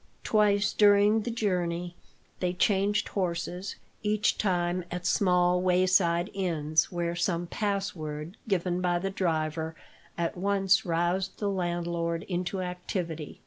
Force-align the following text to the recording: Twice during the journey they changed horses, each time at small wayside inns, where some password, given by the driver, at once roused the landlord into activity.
Twice 0.23 0.73
during 0.73 1.21
the 1.21 1.29
journey 1.29 1.95
they 2.39 2.53
changed 2.53 3.09
horses, 3.09 3.75
each 4.01 4.39
time 4.39 4.83
at 4.89 5.05
small 5.05 5.61
wayside 5.61 6.31
inns, 6.33 6.91
where 6.91 7.15
some 7.15 7.45
password, 7.45 8.35
given 8.47 8.81
by 8.81 8.97
the 8.97 9.11
driver, 9.11 9.75
at 10.17 10.35
once 10.35 10.87
roused 10.87 11.37
the 11.37 11.51
landlord 11.51 12.23
into 12.23 12.61
activity. 12.63 13.39